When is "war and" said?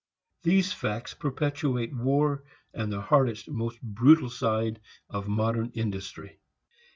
1.95-2.91